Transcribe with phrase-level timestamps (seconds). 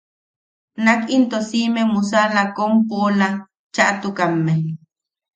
[0.83, 3.27] Nak into siʼime musala kom poʼola
[3.75, 4.53] chaʼatukamme.